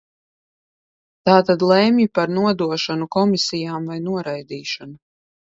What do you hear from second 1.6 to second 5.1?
lemj par nodošanu komisijām vai noraidīšanu.